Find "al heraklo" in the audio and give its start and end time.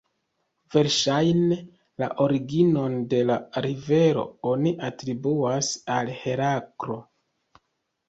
6.01-7.03